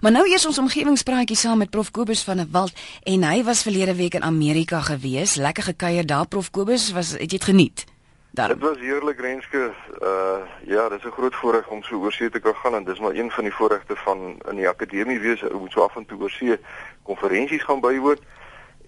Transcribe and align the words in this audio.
Maar 0.00 0.12
nou 0.12 0.22
eers 0.30 0.46
ons 0.48 0.58
omgewingspraatjie 0.58 1.36
saam 1.36 1.58
met 1.60 1.70
Prof 1.70 1.90
Kobus 1.90 2.22
van 2.24 2.38
der 2.40 2.46
Walt 2.50 2.72
en 3.04 3.24
hy 3.28 3.42
was 3.44 3.60
verlede 3.62 3.92
week 3.98 4.14
in 4.16 4.22
Amerika 4.24 4.78
gewees. 4.80 5.34
Lekker 5.36 5.62
gekuier 5.62 6.06
daar 6.06 6.26
Prof 6.26 6.48
Kobus, 6.50 6.86
was 6.96 7.10
het 7.12 7.20
jy 7.20 7.26
dit 7.36 7.44
geniet? 7.44 7.84
Daar. 8.32 8.48
Dit 8.48 8.62
was 8.64 8.78
heerlik 8.80 9.20
Renske. 9.20 9.74
Uh 10.00 10.40
ja, 10.64 10.88
dit 10.88 10.98
is 10.98 11.04
'n 11.04 11.12
groot 11.18 11.34
voorreg 11.34 11.68
om 11.68 11.82
so 11.82 12.00
oorsee 12.00 12.30
te 12.30 12.40
kan 12.40 12.54
gaan 12.54 12.74
en 12.74 12.84
dis 12.84 12.98
maar 12.98 13.14
een 13.14 13.30
van 13.30 13.44
die 13.44 13.52
voorregte 13.52 13.96
van 13.96 14.40
in 14.48 14.56
die 14.56 14.68
akademie 14.68 15.18
wees 15.18 15.42
om 15.42 15.68
so 15.70 15.80
af 15.80 15.96
en 15.96 16.06
toe 16.06 16.20
oorsee 16.20 16.58
konferensies 17.02 17.62
gaan 17.62 17.80
bywoon. 17.80 18.18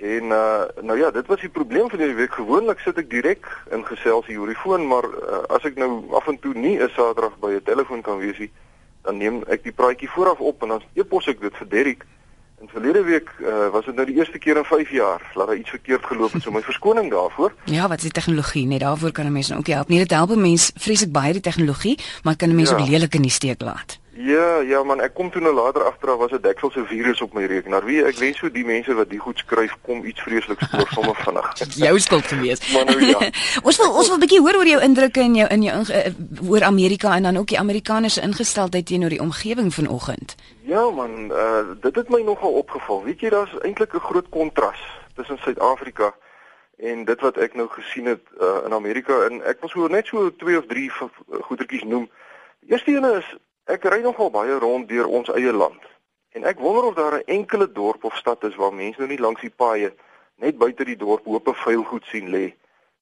En 0.01 0.25
uh 0.25 0.63
nou 0.81 0.99
ja, 0.99 1.11
dit 1.11 1.27
was 1.27 1.41
die 1.41 1.49
probleem 1.49 1.91
van 1.91 1.99
hierdie 1.99 2.17
week. 2.17 2.33
Gewoonlik 2.33 2.79
sit 2.79 2.99
ek 2.99 3.11
direk 3.11 3.63
in 3.71 3.85
gesels 3.87 4.27
hier 4.27 4.41
oor 4.41 4.47
die 4.47 4.63
foon, 4.65 4.87
maar 4.87 5.05
uh, 5.05 5.45
as 5.49 5.65
ek 5.65 5.77
nou 5.77 6.15
af 6.15 6.27
en 6.27 6.39
toe 6.39 6.55
nie 6.55 6.81
'n 6.81 6.89
Saterdag 6.89 7.39
by 7.39 7.53
'n 7.53 7.63
telefoon 7.63 8.03
kan 8.03 8.19
wees 8.19 8.39
nie, 8.39 8.51
dan 9.03 9.17
neem 9.17 9.43
ek 9.51 9.63
die 9.63 9.73
praatjie 9.73 10.11
vooraf 10.11 10.39
op 10.39 10.63
en 10.63 10.69
dan 10.69 10.83
epos 10.95 11.27
ek 11.27 11.41
dit 11.41 11.57
vir 11.61 11.69
Derrick. 11.69 12.05
En 12.63 12.69
verlede 12.71 13.03
week 13.03 13.31
uh, 13.41 13.69
was 13.75 13.85
dit 13.85 13.95
nou 13.95 14.07
die 14.07 14.15
eerste 14.21 14.39
keer 14.39 14.57
in 14.57 14.65
5 14.65 14.91
jaar 14.91 15.23
dat 15.35 15.47
daar 15.47 15.57
iets 15.57 15.71
verkeerd 15.71 16.05
geloop 16.07 16.33
het, 16.33 16.43
so 16.43 16.55
my 16.55 16.63
verskoning 16.71 17.11
daarvoor. 17.11 17.55
Ja, 17.65 17.89
wat 17.89 17.97
is 17.97 18.11
die 18.11 18.15
tegnologie? 18.15 18.67
Net 18.67 18.81
daarvoor 18.81 19.13
kan 19.13 19.27
'n 19.27 19.33
mens 19.33 19.49
nou 19.49 19.61
ook 19.61 19.67
help. 19.67 19.89
Nie 19.89 19.99
dit 19.99 20.11
help 20.11 20.31
'n 20.31 20.41
mens 20.41 20.71
vreeslik 20.75 21.13
baie 21.13 21.33
die 21.33 21.43
tegnologie, 21.43 21.99
maar 22.23 22.37
kan 22.37 22.49
'n 22.49 22.55
mens 22.55 22.71
ja. 22.71 22.79
ook 22.79 22.89
lelik 22.89 23.15
in 23.15 23.23
die 23.23 23.31
steek 23.31 23.61
laat. 23.61 23.99
Ja, 24.15 24.59
ja 24.61 24.83
man, 24.85 25.01
ek 25.01 25.15
kom 25.17 25.31
toe 25.33 25.41
nou 25.41 25.55
later 25.57 25.87
agter 25.89 26.11
daar 26.11 26.19
was 26.21 26.33
'n 26.33 26.41
dekselse 26.41 26.85
virus 26.85 27.21
op 27.21 27.33
my 27.33 27.45
rekenaar. 27.45 27.85
Wie 27.85 28.05
ek 28.05 28.17
wens 28.17 28.39
so 28.39 28.51
die 28.51 28.65
mense 28.65 28.95
wat 28.95 29.09
die 29.11 29.19
goed 29.19 29.39
skryf 29.39 29.77
kom 29.83 30.05
iets 30.05 30.21
vreesliks 30.21 30.67
voor 30.71 30.89
sommer 30.93 31.17
vinnig. 31.17 31.53
jou 31.87 31.99
skuld 31.99 32.25
gewees. 32.25 32.61
Maar 32.73 32.85
nou 32.85 33.07
ja. 33.07 33.31
ons 33.67 33.77
wil 33.77 33.93
ons 33.93 34.09
wil 34.09 34.17
'n 34.17 34.21
bietjie 34.21 34.41
hoor 34.41 34.55
oor 34.55 34.67
jou 34.67 34.83
indrukke 34.83 35.21
in 35.21 35.35
jou 35.35 35.49
in 35.49 35.63
jou 35.63 35.85
uh, 35.89 36.51
oor 36.51 36.63
Amerika 36.63 37.15
en 37.15 37.23
dan 37.23 37.37
ook 37.37 37.47
die 37.47 37.59
Amerikaners 37.59 38.19
ingesteldheid 38.19 38.87
teenoor 38.87 39.09
die 39.09 39.21
omgewing 39.21 39.75
vanoggend. 39.75 40.35
Ja 40.61 40.91
man, 40.91 41.31
uh, 41.31 41.65
dit 41.81 41.95
het 41.95 42.09
my 42.09 42.21
nogal 42.21 42.53
opgeval. 42.53 43.05
Weet 43.05 43.21
jy, 43.21 43.29
daar's 43.29 43.59
eintlik 43.61 43.95
'n 43.95 43.99
groot 43.99 44.29
kontras 44.29 44.81
tussen 45.15 45.39
Suid-Afrika 45.39 46.15
en 46.77 47.05
dit 47.05 47.21
wat 47.21 47.37
ek 47.37 47.55
nou 47.55 47.69
gesien 47.69 48.07
het 48.07 48.23
uh, 48.41 48.47
in 48.67 48.73
Amerika 48.73 49.25
en 49.25 49.41
ek 49.45 49.61
wil 49.61 49.69
so 49.69 49.87
net 49.87 50.07
so 50.07 50.37
twee 50.37 50.59
of 50.59 50.67
drie 50.67 50.91
goedertjies 51.41 51.85
noem. 51.85 52.11
Die 52.61 52.71
eerste 52.71 52.91
een 52.91 53.17
is 53.17 53.37
Ek 53.71 53.85
ry 53.85 54.01
nogal 54.03 54.31
baie 54.31 54.59
rond 54.59 54.89
deur 54.89 55.07
ons 55.07 55.29
eie 55.31 55.53
land. 55.53 55.83
En 56.35 56.45
ek 56.45 56.59
wonder 56.59 56.85
of 56.85 56.95
daar 56.95 57.15
'n 57.19 57.27
enkele 57.27 57.73
dorp 57.73 58.05
of 58.05 58.17
stad 58.17 58.45
is 58.45 58.57
waar 58.57 58.75
mense 58.75 58.99
nou 58.99 59.09
nie 59.09 59.19
langs 59.19 59.41
die 59.41 59.55
paaie 59.57 59.95
net 60.37 60.59
buite 60.59 60.85
die 60.85 60.97
dorp 60.97 61.25
hoop 61.25 61.49
vuil 61.57 61.83
goed 61.83 62.05
sien 62.05 62.29
lê 62.29 62.55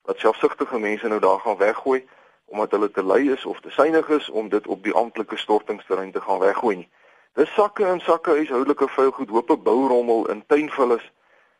wat 0.02 0.18
selfsugtige 0.18 0.78
mense 0.78 1.08
nou 1.08 1.20
daar 1.20 1.40
gaan 1.40 1.56
weggooi 1.56 2.06
omdat 2.44 2.70
hulle 2.70 2.90
te 2.90 3.02
lui 3.02 3.32
is 3.32 3.44
of 3.44 3.60
te 3.60 3.70
suinig 3.70 4.08
is 4.08 4.28
om 4.28 4.48
dit 4.48 4.66
op 4.66 4.82
die 4.82 4.94
amptelike 4.94 5.36
stortingsterrein 5.36 6.12
te 6.12 6.20
gaan 6.20 6.38
weggooi 6.38 6.76
nie. 6.76 6.88
Dis 7.32 7.54
sakke 7.54 7.84
en 7.86 8.00
sakke 8.00 8.30
huishoudelike 8.30 8.88
vuil 8.88 9.10
goed, 9.10 9.28
hoop 9.28 9.64
bourommel 9.64 10.28
in 10.28 10.42
tuinvullis. 10.46 11.12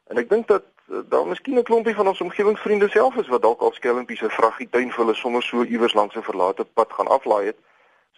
En 0.07 0.19
ek 0.19 0.29
dink 0.29 0.49
dat 0.49 0.65
eh, 0.89 0.97
daar 1.09 1.27
miskien 1.27 1.59
'n 1.59 1.63
klompie 1.63 1.95
van 1.95 2.09
ons 2.09 2.21
omgewingsvriende 2.21 2.89
self 2.89 3.17
is 3.17 3.29
wat 3.29 3.43
dalk 3.43 3.61
al 3.61 3.73
skelmpies 3.73 4.19
se 4.19 4.29
vraggie 4.29 4.69
tuinvullis 4.69 5.19
sommer 5.19 5.43
so 5.43 5.63
iewers 5.63 5.95
langs 5.95 6.17
'n 6.17 6.23
verlate 6.23 6.65
pad 6.65 6.93
gaan 6.93 7.09
aflaai 7.09 7.47
het. 7.47 7.57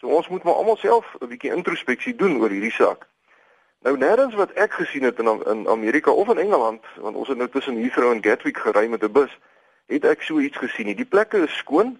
So 0.03 0.09
ons 0.09 0.29
moet 0.29 0.43
maar 0.43 0.55
almal 0.55 0.77
self 0.77 1.15
'n 1.21 1.29
bietjie 1.31 1.55
introspeksie 1.55 2.15
doen 2.15 2.41
oor 2.41 2.51
hierdie 2.51 2.75
saak. 2.75 3.07
Nou 3.87 3.97
nêrens 3.99 4.35
wat 4.35 4.53
ek 4.53 4.73
gesien 4.73 5.03
het 5.03 5.19
in 5.19 5.29
in 5.47 5.69
Amerika 5.69 6.11
of 6.11 6.29
in 6.29 6.39
Engeland, 6.39 6.83
want 6.97 7.17
ons 7.17 7.29
het 7.29 7.37
nou 7.37 7.49
tussen 7.49 7.79
Heathrow 7.83 8.11
en 8.11 8.23
Gatwick 8.23 8.59
gery 8.59 8.87
met 8.87 9.03
'n 9.03 9.13
bus, 9.13 9.39
het 9.87 10.05
ek 10.05 10.23
so 10.23 10.39
iets 10.39 10.57
gesien 10.57 10.87
nie. 10.87 10.95
Die 10.95 11.05
plekke 11.05 11.39
is 11.43 11.57
skoon 11.57 11.99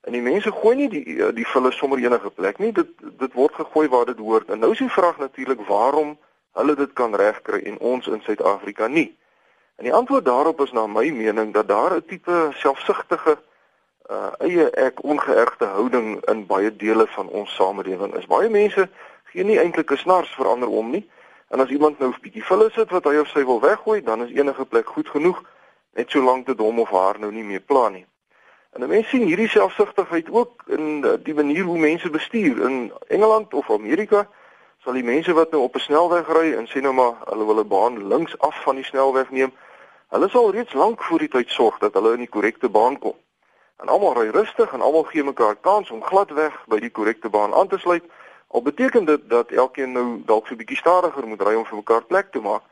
en 0.00 0.12
die 0.12 0.22
mense 0.22 0.52
gooi 0.52 0.76
nie 0.76 0.88
die 0.88 1.26
eh, 1.26 1.34
die 1.34 1.46
vulle 1.46 1.70
sommer 1.72 1.98
enige 1.98 2.30
plek 2.30 2.58
nie. 2.58 2.72
Dit 2.72 2.88
dit 3.18 3.32
word 3.32 3.54
gegooi 3.54 3.88
waar 3.88 4.06
dit 4.06 4.18
hoort. 4.18 4.50
En 4.50 4.58
nou 4.58 4.72
is 4.72 4.78
die 4.78 4.90
vraag 4.90 5.18
natuurlik 5.18 5.60
waarom 5.60 6.18
hulle 6.52 6.74
dit 6.74 6.92
kan 6.92 7.14
regkry 7.14 7.62
en 7.62 7.78
ons 7.78 8.06
in 8.06 8.20
Suid-Afrika 8.20 8.86
nie. 8.86 9.16
En 9.76 9.84
die 9.84 9.94
antwoord 9.94 10.24
daarop 10.24 10.60
is 10.60 10.72
na 10.72 10.86
my 10.86 11.10
mening 11.10 11.52
dat 11.52 11.68
daar 11.68 11.94
'n 11.96 12.04
tipe 12.06 12.50
selfsugtige 12.52 13.38
uh 14.10 14.32
eie 14.38 14.70
ek 14.70 15.02
ongeërgde 15.02 15.66
houding 15.66 16.24
in 16.28 16.46
baie 16.46 16.76
dele 16.76 17.06
van 17.06 17.28
ons 17.28 17.54
samelewing 17.54 18.14
is. 18.14 18.26
Baie 18.26 18.48
mense 18.48 18.88
gee 19.32 19.44
nie 19.44 19.58
eintlik 19.58 19.90
'n 19.90 19.96
snars 19.96 20.34
verander 20.34 20.68
om 20.68 20.90
nie. 20.90 21.08
En 21.48 21.60
as 21.60 21.68
iemand 21.68 21.98
nou 21.98 22.10
'n 22.10 22.20
bietjie 22.20 22.44
vulle 22.44 22.70
sit 22.70 22.90
wat 22.90 23.04
hy 23.04 23.16
of 23.16 23.28
sy 23.28 23.44
wil 23.44 23.60
weggooi, 23.60 24.02
dan 24.02 24.22
is 24.22 24.30
enige 24.30 24.64
plek 24.64 24.86
goed 24.86 25.08
genoeg 25.08 25.42
net 25.94 26.10
solank 26.10 26.46
dit 26.46 26.58
hom 26.58 26.78
of 26.78 26.90
haar 26.90 27.18
nou 27.18 27.32
nie 27.32 27.44
meer 27.44 27.60
pla 27.60 27.88
nie. 27.88 28.06
En 28.72 28.88
mense 28.88 29.08
sien 29.08 29.26
hierdie 29.26 29.48
selfsugtigheid 29.48 30.30
ook 30.30 30.64
in 30.66 31.06
die 31.22 31.34
manier 31.34 31.62
hoe 31.62 31.78
mense 31.78 32.10
bestuur 32.10 32.64
in 32.66 32.92
Engeland 33.08 33.54
of 33.54 33.70
Amerika. 33.70 34.28
Sal 34.82 34.92
die 34.92 35.04
mense 35.04 35.32
wat 35.32 35.50
nou 35.50 35.62
op 35.62 35.74
'n 35.74 35.86
snelweg 35.86 36.28
ry 36.28 36.52
en 36.52 36.66
sê 36.66 36.80
nou 36.80 36.92
maar 36.92 37.14
hulle 37.24 37.44
wil 37.44 37.60
'n 37.60 37.68
baan 37.68 38.08
links 38.08 38.38
af 38.38 38.62
van 38.62 38.74
die 38.74 38.84
snelweg 38.84 39.30
neem, 39.30 39.52
hulle 40.08 40.28
sal 40.28 40.50
reeds 40.50 40.72
lank 40.72 41.02
voor 41.02 41.18
die 41.18 41.28
tyd 41.28 41.50
sorg 41.50 41.78
dat 41.78 41.94
hulle 41.94 42.12
in 42.12 42.24
die 42.26 42.34
korrekte 42.36 42.68
baan 42.68 42.98
kom. 42.98 43.14
En 43.76 43.88
almal 43.88 44.14
ry 44.14 44.28
rustig 44.28 44.72
en 44.72 44.80
almal 44.80 45.02
gee 45.02 45.24
mekaar 45.24 45.56
kans 45.56 45.90
om 45.90 46.04
gladweg 46.04 46.54
by 46.66 46.78
die 46.78 46.90
korrekte 46.90 47.28
baan 47.28 47.54
aan 47.54 47.68
te 47.68 47.78
sluit. 47.78 48.04
Al 48.48 48.62
beteken 48.62 49.04
dit 49.04 49.28
dat 49.28 49.50
elkeen 49.50 49.92
nou 49.92 50.22
dalk 50.26 50.46
so 50.46 50.54
'n 50.54 50.56
bietjie 50.56 50.76
stadiger 50.76 51.26
moet 51.26 51.42
ry 51.42 51.54
om 51.54 51.66
vir 51.66 51.76
mekaar 51.76 52.04
plek 52.04 52.32
te 52.32 52.40
maak. 52.40 52.62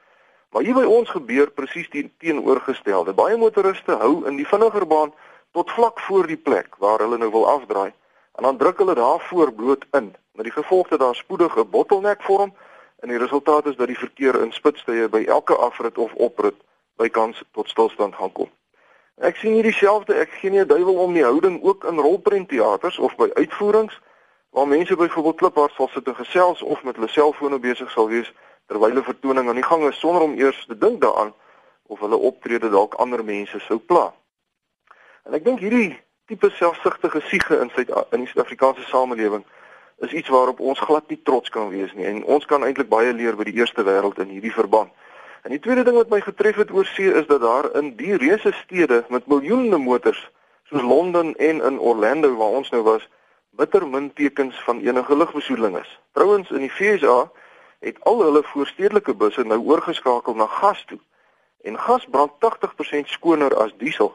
Maar 0.51 0.63
hier 0.63 0.75
by 0.75 0.85
ons 0.85 1.11
gebeur 1.11 1.51
presies 1.51 1.91
die 1.91 2.13
teenoorgestelde. 2.19 3.13
Baie 3.13 3.37
motoriste 3.37 3.93
hou 3.93 4.27
in 4.27 4.37
die 4.37 4.47
vinniger 4.47 4.87
baan 4.87 5.13
tot 5.53 5.71
vlak 5.71 6.01
voor 6.01 6.27
die 6.27 6.37
plek 6.37 6.77
waar 6.79 6.99
hulle 6.99 7.19
nou 7.19 7.31
wil 7.31 7.49
afdraai 7.49 7.93
en 8.37 8.43
dan 8.43 8.57
druk 8.57 8.79
hulle 8.79 8.95
daar 8.95 9.21
voor 9.21 9.53
bloot 9.53 9.85
in. 9.91 10.15
Met 10.33 10.45
die 10.45 10.53
gevolg 10.53 10.89
dat 10.89 10.99
daar 10.99 11.15
spoedig 11.15 11.57
'n 11.57 11.71
bottelnek 11.71 12.23
vorm 12.23 12.55
en 12.99 13.09
die 13.09 13.19
resultaat 13.19 13.67
is 13.67 13.77
dat 13.77 13.87
die 13.87 13.99
verkeer 13.99 14.41
in 14.41 14.53
spitstye 14.53 15.09
by 15.09 15.25
elke 15.29 15.55
afrit 15.55 15.99
of 15.99 16.13
oprit 16.15 16.55
bykans 16.97 17.43
tot 17.53 17.69
stilstand 17.69 18.15
gaan 18.15 18.33
kom. 18.33 18.51
Ek 19.21 19.37
sien 19.37 19.53
hier 19.53 19.63
dieselfde, 19.63 20.15
ek 20.15 20.31
gee 20.41 20.51
nie 20.51 20.61
'n 20.61 20.67
duiwel 20.67 20.97
om 20.97 21.13
die 21.13 21.25
houding 21.25 21.63
ook 21.63 21.85
in 21.85 21.99
rolprentteaters 21.99 22.99
of 22.99 23.17
by 23.17 23.29
uitvoerings 23.35 24.01
waar 24.51 24.69
mense 24.69 24.97
byvoorbeeld 24.97 25.37
kliphard 25.37 25.73
sal 25.73 25.89
sit 25.89 26.07
en 26.07 26.15
gesels 26.15 26.63
of 26.63 26.83
met 26.83 26.97
hulle 26.97 27.09
selfone 27.09 27.59
besig 27.59 27.91
sal 27.91 28.09
wees 28.09 28.33
terwyl 28.67 28.89
hulle 28.89 29.03
vertoning 29.03 29.49
aan 29.49 29.61
die 29.61 29.69
gang 29.69 29.85
is 29.89 29.99
sonder 29.99 30.23
om 30.23 30.39
eers 30.39 30.65
te 30.67 30.79
dink 30.79 31.01
daaraan 31.01 31.35
of 31.83 32.01
hulle 32.01 32.17
optrede 32.17 32.71
dalk 32.71 32.95
ander 32.95 33.25
mense 33.25 33.61
sou 33.61 33.79
pla. 33.79 34.15
En 35.25 35.35
ek 35.35 35.45
dink 35.45 35.61
hierdie 35.61 36.01
tipe 36.27 36.51
selfsugtige 36.51 37.21
siege 37.21 37.59
in 37.61 37.71
Suid 37.71 37.91
in 38.11 38.25
die 38.25 38.29
Suid-Afrikaanse 38.33 38.85
samelewing 38.89 39.45
is 39.99 40.13
iets 40.13 40.29
waarop 40.29 40.61
ons 40.61 40.81
glad 40.81 41.09
nie 41.09 41.21
trots 41.23 41.51
kan 41.51 41.69
wees 41.69 41.93
nie 41.93 42.07
en 42.09 42.25
ons 42.25 42.45
kan 42.45 42.65
eintlik 42.65 42.89
baie 42.89 43.13
leer 43.13 43.37
by 43.37 43.45
die 43.45 43.59
eerste 43.61 43.85
wêreld 43.85 44.19
in 44.19 44.29
hierdie 44.29 44.53
verband. 44.53 44.91
En 45.43 45.51
die 45.51 45.59
tweede 45.59 45.83
ding 45.83 45.97
wat 45.97 46.09
my 46.09 46.21
getref 46.21 46.57
het 46.57 46.71
oor 46.71 46.87
see 46.87 47.13
is 47.13 47.27
dat 47.27 47.41
daar 47.41 47.67
in 47.75 47.97
die 47.97 48.17
reuse 48.17 48.53
stede 48.53 49.05
met 49.09 49.27
miljoene 49.27 49.77
motors 49.77 50.31
soos 50.71 50.83
Londen 50.83 51.35
en 51.37 51.63
in 51.63 51.79
Orlando 51.79 52.37
waar 52.37 52.59
ons 52.59 52.71
nou 52.71 52.83
was, 52.83 53.09
bitter 53.51 53.89
min 53.89 54.13
tekens 54.13 54.63
van 54.65 54.81
enige 54.81 55.17
lugbesoedeling 55.17 55.79
is. 55.79 55.99
Trouwens 56.13 56.51
in 56.51 56.63
die 56.63 56.71
FSA 56.71 57.31
het 57.79 57.99
al 58.01 58.23
hulle 58.23 58.43
voorstedelike 58.43 59.15
busse 59.15 59.43
nou 59.43 59.59
oorgeskakel 59.61 60.35
na 60.35 60.47
gas 60.47 60.85
toe. 60.87 60.99
En 61.63 61.79
gas 61.79 62.07
brand 62.11 62.33
80% 62.39 63.11
skoner 63.11 63.57
as 63.57 63.75
diesel. 63.77 64.15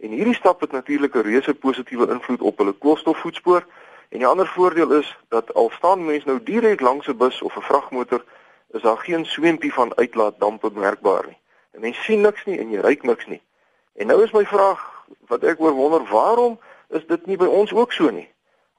En 0.00 0.10
hierdie 0.10 0.34
stap 0.34 0.60
het 0.60 0.72
natuurlik 0.72 1.14
'n 1.14 1.28
reuse 1.28 1.54
positiewe 1.54 2.08
invloed 2.10 2.40
op 2.40 2.58
hulle 2.58 2.72
koolstofvoetspoor. 2.72 3.66
En 4.08 4.18
die 4.18 4.26
ander 4.26 4.46
voordeel 4.46 4.92
is 4.92 5.16
dat 5.28 5.54
al 5.54 5.70
staan 5.74 6.04
mense 6.04 6.28
nou 6.28 6.42
direk 6.42 6.80
langs 6.80 7.06
'n 7.08 7.16
bus 7.16 7.42
of 7.42 7.56
'n 7.56 7.60
vragmotor 7.60 8.24
is 8.72 8.82
daar 8.82 8.98
geen 8.98 9.24
swempie 9.26 9.72
van 9.72 9.96
uitlaatdampe 9.96 10.70
merkbaar 10.74 11.26
nie. 11.26 11.38
En 11.70 11.80
mens 11.80 12.04
sien 12.04 12.20
niks 12.20 12.44
nie 12.44 12.58
en 12.58 12.70
jy 12.70 12.80
ruik 12.80 13.02
niks 13.02 13.26
nie. 13.26 13.42
En 13.94 14.06
nou 14.06 14.22
is 14.24 14.32
my 14.32 14.44
vraag 14.46 14.80
wat 15.28 15.44
ek 15.44 15.60
oor 15.60 15.72
wonder, 15.76 16.04
waarom 16.08 16.58
is 16.88 17.06
dit 17.06 17.26
nie 17.26 17.36
by 17.36 17.46
ons 17.46 17.72
ook 17.72 17.92
so 17.92 18.10
nie? 18.10 18.28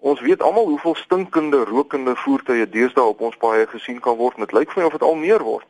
Ons 0.04 0.22
weet 0.22 0.42
almal 0.42 0.66
hoeveel 0.68 0.96
stinkende, 0.96 1.64
rokende 1.66 2.16
voertuie 2.16 2.70
deesdae 2.70 3.06
op 3.14 3.22
ons 3.22 3.38
paaie 3.40 3.68
gesien 3.68 4.00
kan 4.00 4.18
word. 4.20 4.38
Dit 4.38 4.52
lyk 4.52 4.74
vir 4.74 4.82
my 4.82 4.88
of 4.90 4.98
dit 4.98 5.06
al 5.08 5.16
meer 5.16 5.44
word. 5.44 5.68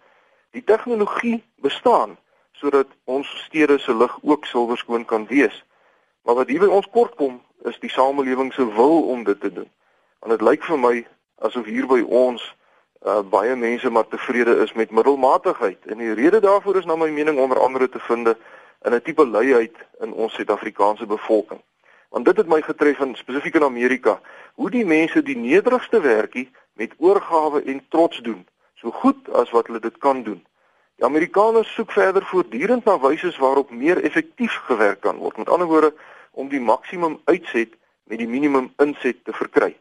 Die 0.52 0.64
tegnologie 0.64 1.44
bestaan 1.62 2.18
sodat 2.58 2.88
ons 3.04 3.30
stede 3.46 3.78
se 3.80 3.94
lug 3.94 4.18
ook 4.22 4.46
silwerskoon 4.46 5.06
kan 5.06 5.28
wees. 5.28 5.64
Maar 6.24 6.36
wat 6.36 6.50
hier 6.50 6.64
by 6.64 6.70
ons 6.72 6.88
kort 6.90 7.16
kom, 7.20 7.42
is 7.68 7.80
die 7.84 7.92
samelewing 7.92 8.54
se 8.54 8.66
wil 8.74 9.04
om 9.12 9.24
dit 9.24 9.40
te 9.40 9.52
doen. 9.54 9.70
Want 10.20 10.38
dit 10.38 10.46
lyk 10.48 10.64
vir 10.64 10.80
my 10.80 10.94
asof 11.44 11.66
hier 11.68 11.88
by 11.88 12.00
ons 12.08 12.44
uh, 13.06 13.20
baie 13.30 13.56
mense 13.56 13.90
maar 13.90 14.08
tevrede 14.08 14.56
is 14.64 14.74
met 14.74 14.92
middelmatigheid 14.92 15.86
en 15.86 15.98
die 15.98 16.14
rede 16.14 16.40
daarvoor 16.40 16.78
is 16.78 16.86
na 16.86 16.96
my 16.96 17.10
mening 17.10 17.40
onder 17.40 17.60
andere 17.60 17.90
te 17.90 18.00
vind 18.00 18.28
in 18.84 18.94
'n 18.94 19.02
tipe 19.02 19.26
luiheid 19.28 19.76
in 20.00 20.14
ons 20.14 20.34
Suid-Afrikaanse 20.34 21.06
bevolking. 21.06 21.62
Want 22.10 22.26
dit 22.26 22.38
het 22.38 22.48
my 22.48 22.62
getref 22.62 23.00
in 23.00 23.16
spesifiek 23.16 23.56
in 23.56 23.64
Amerika, 23.64 24.20
hoe 24.54 24.70
die 24.70 24.86
mense 24.86 25.24
die 25.24 25.38
nederigste 25.38 26.02
werkie 26.02 26.52
met 26.74 26.94
oorgawe 26.98 27.62
en 27.62 27.86
trots 27.90 28.20
doen, 28.22 28.48
so 28.76 28.92
goed 28.92 29.30
as 29.32 29.50
wat 29.50 29.68
hulle 29.68 29.80
dit 29.80 29.98
kan 29.98 30.24
doen. 30.24 30.46
Die 30.96 31.06
Amerikaners 31.06 31.74
soek 31.74 31.92
verder 31.92 32.26
voortdurend 32.26 32.86
na 32.86 33.00
wyse 33.00 33.34
waarop 33.40 33.72
meer 33.72 34.04
effektief 34.04 34.54
gewerk 34.66 35.02
kan 35.02 35.18
word. 35.18 35.38
Met 35.38 35.50
ander 35.50 35.68
woorde, 35.68 35.94
om 36.32 36.50
die 36.50 36.62
maksimum 36.62 37.22
uitset 37.24 37.74
met 38.04 38.18
die 38.18 38.28
minimum 38.28 38.74
inset 38.78 39.24
te 39.26 39.34
verkry. 39.34 39.76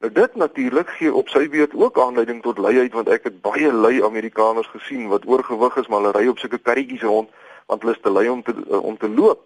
Nou 0.00 0.12
dit 0.12 0.34
natuurlik 0.34 0.88
gee 0.96 1.12
op 1.14 1.28
sy 1.28 1.48
beurt 1.48 1.74
ook 1.76 1.98
aanleiding 2.00 2.42
tot 2.42 2.58
luiheid 2.58 2.92
want 2.96 3.08
ek 3.12 3.26
het 3.28 3.40
baie 3.44 3.72
lui 3.72 3.98
Amerikaners 4.04 4.68
gesien 4.72 5.10
wat 5.12 5.26
oorgewig 5.28 5.76
is 5.76 5.88
maar 5.92 6.00
hulle 6.00 6.12
ry 6.16 6.30
op 6.30 6.38
sulke 6.40 6.58
karretjies 6.58 7.04
rond 7.04 7.28
want 7.68 7.82
hulle 7.84 7.92
is 7.92 8.00
te 8.00 8.10
lui 8.10 8.28
om 8.32 8.40
te 8.42 8.54
uh, 8.56 8.80
om 8.80 8.96
te 8.96 9.08
loop. 9.08 9.42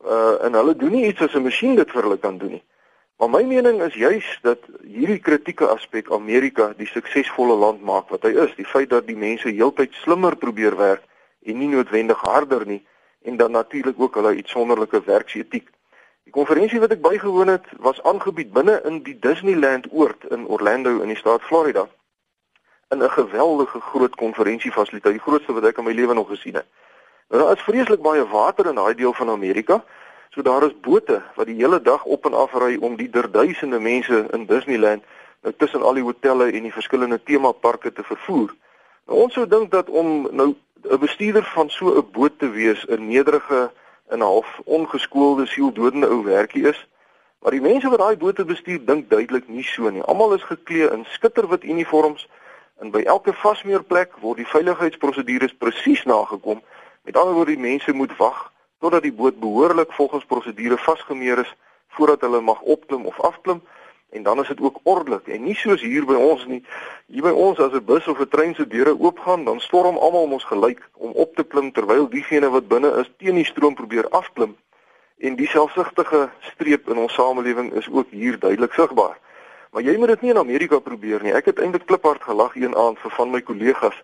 Uh 0.00 0.40
en 0.48 0.56
hulle 0.56 0.76
doen 0.76 0.96
nie 0.96 1.04
iets 1.10 1.20
as 1.20 1.34
'n 1.36 1.44
masjien 1.44 1.76
dit 1.76 1.90
vir 1.90 2.02
hulle 2.02 2.18
kan 2.18 2.38
doen 2.38 2.56
nie. 2.56 2.62
Maar 3.20 3.30
my 3.30 3.42
mening 3.42 3.82
is 3.82 3.94
juis 3.94 4.38
dat 4.42 4.64
hierdie 4.82 5.18
kritieke 5.18 5.68
aspek 5.68 6.10
Amerika 6.10 6.72
die 6.76 6.88
suksesvolle 6.88 7.54
land 7.54 7.82
maak 7.82 8.08
wat 8.08 8.22
hy 8.22 8.32
is, 8.46 8.56
die 8.56 8.66
feit 8.66 8.90
dat 8.90 9.06
die 9.06 9.16
mense 9.16 9.48
heeltyd 9.48 9.92
slimmer 10.00 10.36
probeer 10.36 10.76
werk 10.76 11.04
en 11.44 11.58
nie 11.58 11.68
noodwendig 11.68 12.18
harder 12.18 12.66
nie 12.66 12.80
en 13.22 13.36
dan 13.36 13.50
natuurlik 13.50 14.00
ook 14.00 14.14
hulle 14.14 14.34
uitsonderlike 14.40 15.04
werksetiek. 15.04 15.68
Die 16.22 16.32
konferensie 16.32 16.78
wat 16.80 16.92
ek 16.94 17.00
bygewoon 17.02 17.48
het, 17.50 17.64
was 17.82 18.02
aangebied 18.02 18.52
binne 18.54 18.76
in 18.86 19.00
die 19.02 19.16
Disneyland 19.18 19.88
oord 19.90 20.24
in 20.30 20.46
Orlando 20.46 21.00
in 21.00 21.10
die 21.10 21.18
staat 21.18 21.42
Florida. 21.42 21.88
In 22.94 23.02
'n 23.02 23.10
geweldige 23.10 23.80
groot 23.80 24.14
konferensiefasiliteit, 24.14 25.14
die 25.14 25.26
grootste 25.26 25.52
wat 25.52 25.64
ek 25.64 25.78
in 25.78 25.84
my 25.84 25.92
lewe 25.92 26.14
nog 26.14 26.28
gesien 26.28 26.54
het. 26.54 26.66
Nou 27.28 27.42
daar 27.42 27.56
is 27.56 27.62
vreeslik 27.62 28.02
baie 28.02 28.26
water 28.28 28.66
in 28.66 28.74
daai 28.74 28.94
deel 28.94 29.12
van 29.12 29.30
Amerika. 29.30 29.84
So 30.30 30.42
daar 30.42 30.62
is 30.62 30.80
bote 30.80 31.22
wat 31.34 31.46
die 31.46 31.56
hele 31.56 31.82
dag 31.82 32.04
op 32.04 32.26
en 32.26 32.34
af 32.34 32.52
ry 32.52 32.76
om 32.80 32.96
die 32.96 33.10
duisende 33.10 33.80
mense 33.80 34.26
in 34.32 34.46
Disneyland 34.46 35.04
nou 35.40 35.54
tussen 35.56 35.82
al 35.82 35.94
die 35.94 36.02
hotelle 36.02 36.52
en 36.52 36.62
die 36.62 36.72
verskillende 36.72 37.22
temaparke 37.22 37.92
te 37.92 38.02
vervoer. 38.02 38.54
Nou 39.06 39.18
ons 39.18 39.32
sou 39.32 39.46
dink 39.46 39.70
dat 39.70 39.88
om 39.90 40.28
nou 40.30 40.54
'n 40.90 40.98
bestuurder 40.98 41.44
van 41.44 41.70
so 41.70 41.98
'n 41.98 42.10
boot 42.12 42.38
te 42.38 42.50
wees, 42.50 42.86
'n 42.88 43.06
nederige 43.08 43.70
'n 44.12 44.20
half 44.20 44.60
ongeskoelde 44.64 45.46
sieldodende 45.46 46.08
ou 46.08 46.22
werkie 46.24 46.68
is. 46.68 46.88
Maar 47.42 47.50
die 47.50 47.60
mense 47.60 47.88
wat 47.88 47.98
daai 47.98 48.16
bote 48.16 48.44
bestuur 48.44 48.84
dink 48.84 49.10
duidelik 49.10 49.48
nie 49.48 49.64
so 49.64 49.90
nie. 49.90 50.02
Almal 50.02 50.34
is 50.34 50.42
geklee 50.42 50.90
in 50.90 51.04
skitterwit 51.08 51.64
uniforms 51.64 52.28
en 52.80 52.90
by 52.90 53.02
elke 53.02 53.32
vasmeerplek 53.32 54.16
word 54.20 54.36
die 54.36 54.46
veiligheidsprosedures 54.46 55.54
presies 55.58 56.04
nagekom. 56.04 56.62
Met 57.02 57.16
ander 57.16 57.34
woorde, 57.34 57.54
die 57.54 57.66
mense 57.70 57.92
moet 57.92 58.16
wag 58.16 58.52
totdat 58.82 59.02
die 59.02 59.12
boot 59.12 59.38
behoorlik 59.40 59.92
volgens 59.92 60.24
prosedure 60.24 60.78
vasgemeer 60.78 61.38
is 61.38 61.54
voordat 61.88 62.20
hulle 62.20 62.40
mag 62.40 62.60
opklim 62.60 63.06
of 63.06 63.20
afklim 63.20 63.62
en 64.12 64.22
dan 64.22 64.40
is 64.40 64.48
dit 64.48 64.60
ook 64.60 64.80
ordelik 64.82 65.26
en 65.26 65.42
nie 65.42 65.54
soos 65.54 65.80
hier 65.80 66.04
by 66.04 66.14
ons 66.14 66.44
nie. 66.46 66.60
Hier 67.06 67.24
by 67.24 67.32
ons 67.32 67.58
as 67.58 67.72
'n 67.72 67.84
bus 67.84 68.08
of 68.08 68.20
'n 68.20 68.28
trein 68.28 68.54
se 68.54 68.66
deure 68.66 68.98
oopgaan, 68.98 69.44
dan 69.44 69.60
storm 69.60 69.96
almal 69.96 70.30
ons 70.36 70.44
gelyk 70.44 70.80
om 70.92 71.10
op 71.10 71.34
te 71.36 71.44
klim 71.44 71.72
terwyl 71.72 72.08
diegene 72.08 72.50
wat 72.50 72.68
binne 72.68 72.90
is 73.00 73.10
teen 73.16 73.34
die 73.34 73.44
stroom 73.44 73.74
probeer 73.74 74.08
afklim. 74.08 74.56
En 75.18 75.36
die 75.36 75.48
selfsugtige 75.48 76.30
streep 76.40 76.88
in 76.88 76.96
ons 76.96 77.14
samelewing 77.14 77.72
is 77.72 77.88
ook 77.90 78.10
hier 78.10 78.38
duidelik 78.38 78.72
sigbaar. 78.72 79.18
Maar 79.70 79.82
jy 79.82 79.96
moet 79.96 80.08
dit 80.08 80.20
nie 80.20 80.30
in 80.30 80.38
Amerika 80.38 80.78
probeer 80.78 81.22
nie. 81.22 81.32
Ek 81.32 81.44
het 81.44 81.58
eintlik 81.58 81.86
kliphard 81.86 82.22
gelag 82.22 82.56
een 82.56 82.76
aand 82.76 82.98
vir 82.98 83.10
van 83.10 83.30
my 83.30 83.40
kollegas 83.40 84.02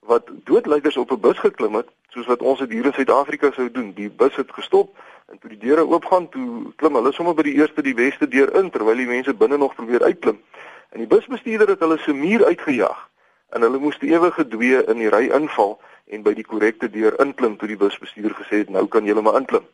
wat 0.00 0.30
doodlyders 0.44 0.96
op 0.96 1.10
'n 1.10 1.20
bus 1.20 1.38
geklim 1.38 1.74
het, 1.74 1.88
soos 2.08 2.26
wat 2.26 2.42
ons 2.42 2.58
dit 2.58 2.70
hier 2.70 2.84
in 2.84 2.92
Suid-Afrika 2.92 3.50
sou 3.52 3.70
doen. 3.70 3.92
Die 3.92 4.10
bus 4.10 4.36
het 4.36 4.52
gestop 4.52 4.96
en 5.30 5.38
toe 5.38 5.50
die 5.50 5.58
deure 5.58 5.84
oopgaan, 5.86 6.28
toe 6.28 6.72
klim 6.76 6.96
hulle 6.98 7.12
sommer 7.12 7.34
by 7.34 7.44
die 7.46 7.54
eerste 7.60 7.82
die 7.82 7.94
beste 7.94 8.28
deur 8.28 8.52
in 8.58 8.70
terwyl 8.70 8.98
die 8.98 9.08
mense 9.08 9.34
binne 9.34 9.58
nog 9.60 9.74
probeer 9.74 10.02
uitklim. 10.02 10.40
En 10.92 11.02
die 11.02 11.08
busbestuurder 11.08 11.74
het 11.74 11.84
hulle 11.84 11.98
se 11.98 12.12
muur 12.12 12.44
uitgejaag 12.44 13.08
en 13.52 13.64
hulle 13.66 13.78
moes 13.78 13.98
ewig 14.00 14.34
gedwee 14.34 14.80
in 14.88 15.00
die 15.00 15.10
ry 15.12 15.28
inval 15.36 15.78
en 16.12 16.24
by 16.24 16.32
die 16.36 16.46
korrekte 16.48 16.88
deur 16.90 17.16
inklim 17.24 17.56
toe 17.60 17.68
die 17.68 17.78
busbestuurder 17.80 18.36
gesê 18.40 18.64
het 18.64 18.72
nou 18.72 18.86
kan 18.88 19.04
julle 19.08 19.22
maar 19.24 19.38
inklim. 19.40 19.64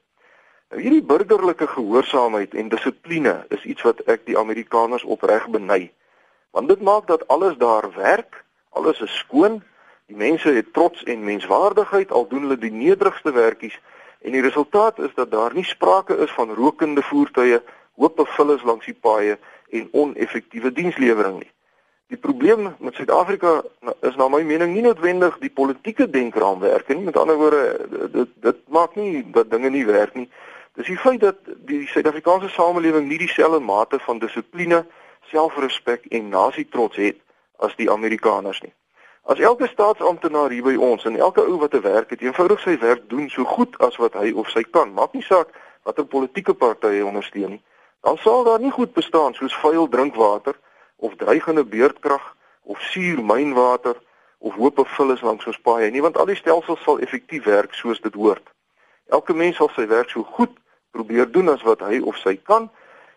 Nou 0.71 0.83
hierdie 0.83 1.03
burgerlike 1.03 1.67
gehoorsaamheid 1.77 2.55
en 2.55 2.69
dissipline 2.69 3.39
is 3.55 3.65
iets 3.65 3.87
wat 3.87 4.03
ek 4.11 4.27
die 4.27 4.39
Amerikaners 4.39 5.07
opreg 5.07 5.49
beny. 5.55 5.89
Want 6.53 6.69
dit 6.69 6.83
maak 6.83 7.07
dat 7.07 7.27
alles 7.29 7.57
daar 7.59 7.89
werk, 7.97 8.45
alles 8.77 9.01
is 9.01 9.17
skoon 9.23 9.63
Die 10.09 10.17
mense 10.17 10.49
het 10.57 10.73
trots 10.73 11.03
en 11.05 11.25
menswaardigheid 11.25 12.13
al 12.17 12.25
doen 12.29 12.47
hulle 12.47 12.57
die 12.59 12.73
nederigste 12.73 13.33
werkies 13.37 13.75
en 14.23 14.33
die 14.33 14.43
resultaat 14.43 14.99
is 14.99 15.15
dat 15.15 15.31
daar 15.31 15.55
nie 15.55 15.65
sprake 15.65 16.17
is 16.17 16.31
van 16.31 16.55
rokende 16.55 17.03
voertuie, 17.03 17.61
hoop 17.95 18.21
vullis 18.37 18.63
langs 18.63 18.87
die 18.87 18.95
paaie 18.95 19.39
en 19.71 19.89
oneffektiewe 19.93 20.73
dienslewering 20.73 21.39
nie. 21.39 21.51
Die 22.09 22.17
probleem 22.17 22.75
met 22.79 22.95
Suid-Afrika 22.95 23.63
is 24.01 24.15
na 24.17 24.29
my 24.33 24.41
mening 24.43 24.73
nie 24.73 24.83
noodwendig 24.83 25.35
die 25.43 25.51
politieke 25.53 26.07
denkraamwerk 26.11 26.89
nie. 26.89 27.05
Met 27.05 27.19
ander 27.21 27.37
woorde, 27.37 27.65
dit 28.15 28.31
dit 28.47 28.63
maak 28.73 28.95
nie 28.97 29.27
dat 29.35 29.51
dinge 29.51 29.69
nie 29.71 29.85
werk 29.87 30.15
nie. 30.17 30.29
Dis 30.79 30.89
die 30.89 30.97
feit 30.97 31.21
dat 31.21 31.37
die 31.69 31.83
Suid-Afrikaanse 31.91 32.49
samelewing 32.55 33.11
nie 33.11 33.21
dieselfde 33.21 33.61
mate 33.61 34.01
van 34.07 34.23
dissipline, 34.25 34.87
selfrespek 35.29 36.09
en 36.09 36.33
nasietrots 36.33 36.97
het 36.97 37.21
as 37.59 37.77
die 37.77 37.91
Amerikaners 37.91 38.63
nie. 38.65 38.73
As 39.29 39.39
elke 39.39 39.67
staatsamptenaar 39.69 40.51
hier 40.51 40.65
by 40.65 40.73
ons 40.81 41.03
en 41.05 41.17
elke 41.21 41.43
ou 41.45 41.59
wat 41.61 41.75
'n 41.77 41.85
werk 41.85 42.11
het, 42.11 42.23
eenvoudig 42.25 42.61
sy 42.61 42.79
werk 42.81 43.03
doen 43.11 43.29
so 43.29 43.45
goed 43.45 43.77
as 43.79 43.97
wat 43.97 44.15
hy 44.15 44.33
of 44.33 44.49
sy 44.49 44.63
kan, 44.63 44.93
maak 44.93 45.13
nie 45.13 45.23
saak 45.23 45.49
watter 45.83 46.05
politieke 46.05 46.55
party 46.55 46.87
hy 46.87 47.03
ondersteun 47.05 47.51
nie, 47.51 47.63
dan 48.01 48.17
sal 48.17 48.45
daar 48.45 48.61
nie 48.61 48.71
goed 48.71 48.93
bestaan 48.93 49.35
soos 49.35 49.57
vuil 49.61 49.89
drinkwater 49.89 50.57
of 50.97 51.17
dreigende 51.17 51.65
beerdkrag 51.65 52.37
of 52.63 52.81
suur 52.81 53.21
mynwater 53.23 54.01
of 54.39 54.55
hoop 54.55 54.79
of 54.79 54.89
vullis 54.97 55.21
langs 55.21 55.47
ons 55.47 55.61
paaie 55.61 55.91
nie, 55.91 56.03
want 56.03 56.17
al 56.17 56.27
die 56.27 56.41
stelsels 56.41 56.83
sal 56.83 56.99
effektief 56.99 57.45
werk 57.45 57.75
soos 57.75 58.01
dit 58.01 58.15
hoort. 58.15 58.49
Elke 59.07 59.35
mens 59.35 59.57
sal 59.57 59.69
sy 59.69 59.87
werk 59.87 60.09
so 60.11 60.23
goed 60.23 60.57
probeer 60.91 61.31
doen 61.31 61.49
as 61.49 61.63
wat 61.63 61.81
hy 61.81 62.01
of 62.01 62.17
sy 62.17 62.37
kan 62.37 62.71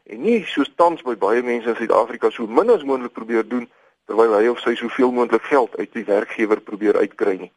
en 0.03 0.21
nie 0.21 0.43
soos 0.43 0.71
tans 0.75 1.01
by 1.07 1.15
baie 1.15 1.41
mense 1.41 1.69
in 1.69 1.75
Suid-Afrika 1.75 2.31
so 2.31 2.47
min 2.47 2.69
as 2.69 2.83
moontlik 2.83 3.13
probeer 3.13 3.47
doen 3.47 3.69
terwyl 4.11 4.35
hy 4.35 4.49
of 4.51 4.59
sy 4.59 4.75
soveel 4.75 5.13
moontlik 5.15 5.45
geld 5.47 5.77
uit 5.79 5.91
die 5.95 6.03
werkgewer 6.03 6.59
probeer 6.67 6.99
uitkry 6.99 7.37
nie. 7.39 7.51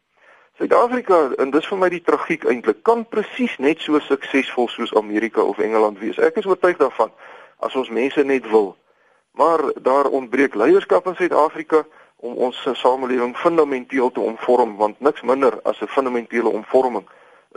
Suid-Afrika 0.58 1.32
en 1.42 1.50
dis 1.50 1.66
vir 1.66 1.80
my 1.80 1.88
die 1.90 2.02
tragiek 2.06 2.46
eintlik 2.46 2.84
kan 2.86 3.02
presies 3.10 3.56
net 3.58 3.82
so 3.82 3.98
suksesvol 3.98 4.70
soos 4.70 4.94
Amerika 4.94 5.42
of 5.42 5.58
Engeland 5.58 5.98
wees. 5.98 6.20
Ek 6.22 6.38
is 6.38 6.46
oortuig 6.46 6.78
daarvan 6.78 7.10
as 7.66 7.74
ons 7.74 7.90
mense 7.90 8.22
net 8.22 8.46
wil. 8.52 8.76
Maar 9.34 9.66
daar 9.82 10.12
ontbreek 10.14 10.54
leierskap 10.54 11.10
in 11.10 11.18
Suid-Afrika 11.18 11.82
om 12.22 12.38
ons 12.46 12.62
samelewing 12.78 13.34
fundamenteel 13.36 14.14
te 14.14 14.22
omvorm 14.22 14.76
want 14.78 15.02
niks 15.02 15.26
minder 15.26 15.58
as 15.66 15.82
'n 15.82 15.90
fundamentele 15.90 16.48
omvorming 16.48 17.08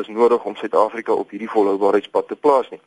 is 0.01 0.07
nodig 0.07 0.43
om 0.43 0.55
Suid-Afrika 0.55 1.13
op 1.13 1.29
hierdie 1.29 1.53
volhoubaarheidspad 1.53 2.27
te 2.27 2.35
plaas 2.35 2.69
nie. 2.69 2.81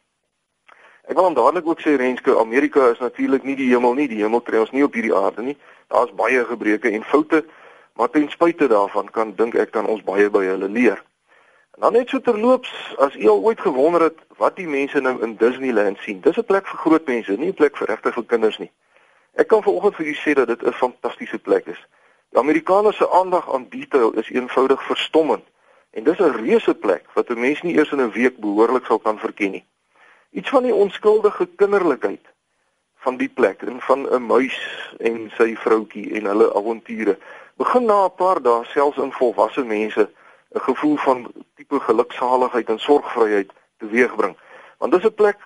Ek 1.10 1.16
wil 1.16 1.24
dan 1.24 1.34
dadelik 1.34 1.66
ook 1.66 1.80
sê 1.80 1.96
Renske, 1.98 2.38
Amerika 2.38 2.88
is 2.88 2.98
natuurlik 2.98 3.42
nie 3.42 3.56
die 3.56 3.70
hemel 3.72 3.94
nie. 3.94 4.08
Die 4.08 4.20
hemel 4.22 4.40
kry 4.40 4.60
ons 4.62 4.70
nie 4.70 4.84
op 4.84 4.94
hierdie 4.94 5.14
aarde 5.14 5.42
nie. 5.42 5.56
Daar's 5.90 6.14
baie 6.14 6.44
gebreke 6.44 6.90
en 6.90 7.02
foute, 7.02 7.44
maar 7.94 8.10
ten 8.10 8.28
spyte 8.30 8.66
daarvan 8.66 9.08
kan 9.10 9.32
dink 9.36 9.54
ek 9.58 9.72
kan 9.74 9.86
ons 9.90 10.04
baie 10.06 10.28
by 10.30 10.44
hulle 10.46 10.68
leer. 10.70 11.02
En 11.74 11.80
dan 11.82 11.92
net 11.98 12.08
so 12.08 12.20
terloops, 12.20 12.70
as 13.02 13.16
u 13.16 13.28
al 13.28 13.42
ooit 13.42 13.60
gewonder 13.60 14.02
het 14.06 14.20
wat 14.38 14.56
die 14.56 14.68
mense 14.70 15.00
nou 15.00 15.16
in 15.22 15.34
Disneyland 15.36 15.98
sien. 15.98 16.20
Dis 16.20 16.38
'n 16.38 16.46
plek 16.46 16.66
vir 16.66 16.78
groot 16.78 17.06
mense, 17.06 17.32
nie 17.32 17.50
'n 17.50 17.58
plek 17.58 17.76
vir 17.76 17.88
regtig 17.88 18.14
vir 18.14 18.24
kinders 18.24 18.58
nie. 18.58 18.70
Ek 19.34 19.48
kan 19.48 19.62
vanoggend 19.62 19.96
vir 19.96 20.06
u 20.06 20.14
sê 20.14 20.32
dat 20.34 20.48
dit 20.48 20.62
'n 20.62 20.72
fantastiese 20.72 21.38
plek 21.38 21.66
is. 21.66 21.86
Die 22.30 22.38
Amerikaners 22.38 22.96
se 22.96 23.10
aandag 23.10 23.54
aan 23.54 23.66
detail 23.68 24.12
is 24.12 24.30
eenvoudig 24.30 24.82
verstommend. 24.82 25.44
En 25.90 26.04
dis 26.04 26.18
'n 26.18 26.36
reuse 26.36 26.74
plek 26.74 27.04
wat 27.14 27.30
'n 27.30 27.40
mens 27.40 27.62
nie 27.62 27.74
eers 27.74 27.92
in 27.92 28.00
'n 28.00 28.10
week 28.10 28.36
behoorlik 28.38 28.84
sal 28.86 28.98
kan 28.98 29.18
verken 29.18 29.50
nie. 29.50 29.64
Iets 30.30 30.48
van 30.48 30.62
die 30.62 30.74
onskuldige 30.74 31.48
kinderlikheid 31.56 32.26
van 33.00 33.16
die 33.16 33.28
plek 33.28 33.62
en 33.62 33.80
van 33.80 34.06
'n 34.08 34.26
muis 34.26 34.58
en 34.98 35.30
sy 35.36 35.56
vroutjie 35.56 36.12
en 36.16 36.24
hulle 36.24 36.54
avonture 36.54 37.18
begin 37.56 37.84
na 37.84 38.04
'n 38.04 38.14
paar 38.16 38.42
dae 38.42 38.64
selfs 38.64 38.98
in 38.98 39.12
volwasse 39.12 39.64
mense 39.64 40.08
'n 40.54 40.60
gevoel 40.60 40.96
van 40.96 41.32
tipe 41.56 41.80
geluksaligheid 41.80 42.68
en 42.68 42.78
sorgvryheid 42.78 43.50
teweegbring. 43.78 44.36
Want 44.78 44.92
dis 44.92 45.04
'n 45.04 45.14
plek 45.14 45.38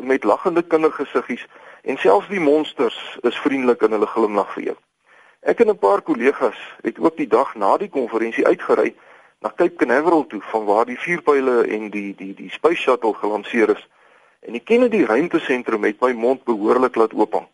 met 0.00 0.24
lagende 0.24 0.62
kindergesiggies 0.62 1.46
en 1.82 1.96
selfs 1.96 2.28
die 2.28 2.40
monsters 2.40 3.18
is 3.20 3.38
vriendelik 3.38 3.82
in 3.82 3.90
hulle 3.90 4.06
glimlag 4.06 4.52
vir 4.52 4.62
jou. 4.62 4.76
Ek 5.40 5.60
en 5.60 5.68
'n 5.68 5.78
paar 5.78 6.02
kollegas 6.02 6.58
het 6.82 6.98
ook 6.98 7.16
die 7.16 7.28
dag 7.28 7.54
na 7.54 7.76
die 7.76 7.88
konferensie 7.88 8.46
uitgery 8.46 8.94
na 9.40 9.52
Cape 9.56 9.76
Canaveral 9.76 10.26
toe 10.26 10.42
van 10.42 10.64
waar 10.64 10.84
die 10.84 10.98
vuurpyle 10.98 11.66
en 11.66 11.90
die 11.90 12.14
die 12.14 12.34
die 12.34 12.50
space 12.50 12.82
shuttle 12.82 13.14
gelanseer 13.14 13.70
is. 13.76 13.88
En 14.46 14.54
die 14.54 14.62
Kennedy 14.62 15.02
ruimtesentrum 15.04 15.84
het 15.84 16.00
my 16.00 16.12
mond 16.12 16.44
behoorlik 16.44 16.94
laat 16.94 17.14
oophang. 17.14 17.48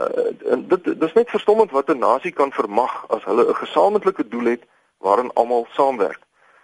Uh, 0.00 0.52
en 0.52 0.66
dit 0.68 0.88
dis 1.00 1.12
net 1.16 1.30
verstommend 1.32 1.70
wat 1.70 1.88
'n 1.88 1.98
nasie 1.98 2.32
kan 2.32 2.52
vermag 2.52 3.04
as 3.08 3.24
hulle 3.24 3.48
'n 3.48 3.62
gesamentlike 3.64 4.28
doel 4.28 4.44
het 4.44 4.62
waarin 4.98 5.32
almal 5.32 5.66
saamwerk. 5.70 6.20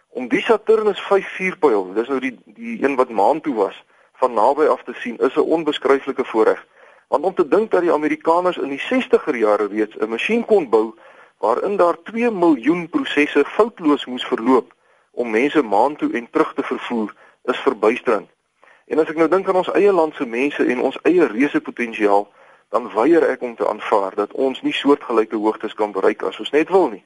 Om 0.09 0.29
die 0.29 0.41
Saturnus 0.41 1.01
5 1.01 1.29
vuurpyl, 1.37 1.93
dis 1.95 2.09
nou 2.09 2.21
die 2.21 2.39
die 2.45 2.85
een 2.85 2.97
wat 2.97 3.09
maan 3.09 3.41
toe 3.41 3.55
was, 3.55 3.85
van 4.13 4.33
naby 4.33 4.67
af 4.67 4.83
te 4.83 4.93
sien, 4.93 5.19
is 5.19 5.37
'n 5.37 5.51
onbeskryflike 5.57 6.25
voorreg. 6.25 6.67
Want 7.09 7.25
om 7.25 7.35
te 7.35 7.49
dink 7.49 7.71
dat 7.71 7.81
die 7.81 7.93
Amerikaners 7.93 8.57
in 8.57 8.69
die 8.69 8.81
60er 8.81 9.37
jare 9.37 9.67
reeds 9.67 9.97
'n 9.97 10.09
masjien 10.09 10.45
kon 10.45 10.69
bou 10.69 10.95
waarin 11.39 11.77
daar 11.77 12.03
2 12.03 12.31
miljoen 12.31 12.89
prosesse 12.89 13.45
foutloos 13.45 14.05
moes 14.07 14.27
verloop 14.27 14.75
om 15.11 15.31
mense 15.31 15.63
maan 15.63 15.97
toe 15.97 16.13
en 16.13 16.31
terug 16.31 16.55
te 16.55 16.63
vervoer, 16.63 17.15
is 17.45 17.59
verbuisterend. 17.59 18.36
En 18.87 18.99
as 19.03 19.09
ek 19.11 19.19
nou 19.19 19.29
dink 19.29 19.49
aan 19.49 19.59
ons 19.63 19.73
eie 19.75 19.93
land 19.93 20.15
se 20.15 20.27
mense 20.27 20.63
en 20.63 20.81
ons 20.81 20.99
eie 21.03 21.27
reuse 21.27 21.61
potensiaal, 21.61 22.29
dan 22.75 22.89
weier 22.95 23.25
ek 23.27 23.43
om 23.43 23.57
te 23.57 23.67
aanvaar 23.69 24.15
dat 24.15 24.33
ons 24.33 24.63
nie 24.63 24.75
soortgelyke 24.75 25.37
hoogtes 25.37 25.75
kan 25.75 25.93
bereik 25.93 26.23
as 26.23 26.39
ons 26.39 26.51
net 26.55 26.71
wil 26.71 26.89
nie. 26.95 27.05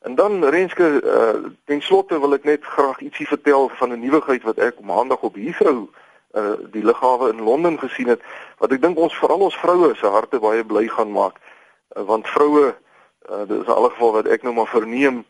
En 0.00 0.14
dan 0.14 0.44
Renske, 0.44 0.88
uh, 1.04 1.50
ten 1.64 1.82
slotte 1.82 2.18
wil 2.20 2.34
ek 2.34 2.46
net 2.48 2.64
graag 2.64 3.00
ietsie 3.04 3.26
vertel 3.28 3.68
van 3.78 3.92
'n 3.92 4.00
nuwigheid 4.00 4.42
wat 4.42 4.58
ek 4.58 4.80
maandag 4.80 5.20
op 5.20 5.34
Heathrow 5.34 5.88
uh 6.34 6.54
die 6.70 6.84
lughawe 6.84 7.28
in 7.30 7.42
Londen 7.42 7.78
gesien 7.78 8.08
het 8.08 8.22
wat 8.58 8.72
ek 8.72 8.82
dink 8.82 8.98
ons 8.98 9.14
veral 9.18 9.40
ons 9.42 9.56
vroue 9.58 9.94
se 9.98 10.06
harte 10.06 10.38
baie 10.38 10.64
bly 10.64 10.86
gaan 10.88 11.10
maak 11.12 11.40
uh, 11.96 12.02
want 12.06 12.28
vroue 12.28 12.70
uh, 12.70 13.44
dit 13.46 13.58
is 13.60 13.66
in 13.66 13.74
alle 13.74 13.90
geval 13.90 14.12
wat 14.12 14.26
ek 14.26 14.42
nou 14.42 14.54
maar 14.54 14.70
verneem 14.70 15.24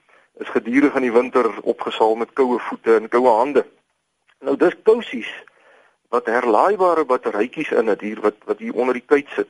is 0.44 0.48
gedurig 0.48 0.94
in 0.94 1.02
die 1.08 1.12
winter 1.12 1.48
opgesaal 1.62 2.14
met 2.14 2.32
koue 2.32 2.58
voete 2.58 2.96
en 2.96 3.08
koue 3.08 3.28
hande. 3.28 3.64
Nou 4.40 4.56
dis 4.56 4.76
kousies 4.82 5.30
wat 6.10 6.26
herlaaibare 6.26 7.04
batterytjies 7.04 7.70
in 7.70 7.92
het 7.92 8.00
hier 8.00 8.20
wat 8.20 8.36
wat 8.44 8.58
hier 8.58 8.74
onder 8.74 8.94
die 8.94 9.06
kuit 9.06 9.28
sit. 9.36 9.48